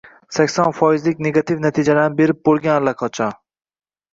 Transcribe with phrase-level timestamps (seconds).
[0.35, 3.37] sakson foizik negativ natijalarni berib bo‘lgan allaqachon.